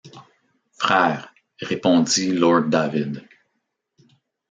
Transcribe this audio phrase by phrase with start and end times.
[0.79, 1.31] Frères,
[1.61, 3.23] répondit lord David.